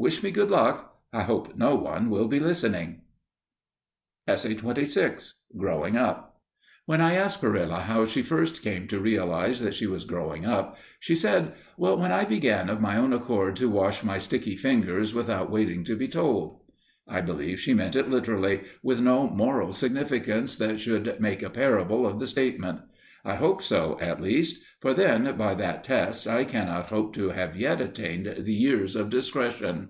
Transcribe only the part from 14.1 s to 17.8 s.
sticky fingers, without waiting to be told." I believe she